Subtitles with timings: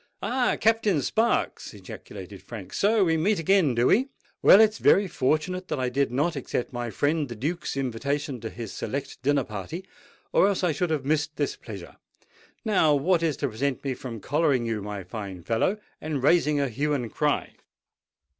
[0.23, 0.57] "Ah!
[0.59, 4.07] Captain Sparks!" ejaculated Frank: "so we meet again, do we?
[4.41, 8.49] Well, it's very fortunate that I did not accept my friend the Duke's invitation to
[8.49, 9.85] his select dinner party;
[10.33, 11.97] or else I should have missed this pleasure.
[12.65, 16.67] Now what is to prevent me from collaring you, my fine fellow, and raising a
[16.67, 17.53] hue and cry?"